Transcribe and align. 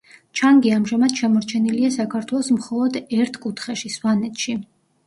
ჩანგი 0.37 0.71
ამჟამად 0.77 1.13
შემორჩენილია 1.23 1.91
საქართველოს 1.99 2.51
მხოლოდ 2.59 2.99
ერთ 3.21 3.43
კუთხეში, 3.47 3.97
სვანეთში. 3.99 4.61